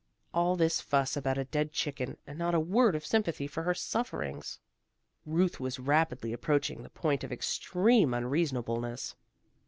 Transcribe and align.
All 0.33 0.55
this 0.55 0.81
fuss 0.81 1.15
about 1.15 1.37
a 1.37 1.45
dead 1.45 1.71
chicken, 1.71 2.17
and 2.25 2.39
not 2.39 2.55
a 2.55 2.59
word 2.59 2.95
of 2.95 3.05
sympathy 3.05 3.45
for 3.45 3.61
her 3.61 3.75
sufferings. 3.75 4.57
Ruth 5.27 5.59
was 5.59 5.77
rapidly 5.77 6.33
approaching 6.33 6.81
the 6.81 6.89
point 6.89 7.23
of 7.23 7.31
extreme 7.31 8.11
unreasonableness. 8.11 9.13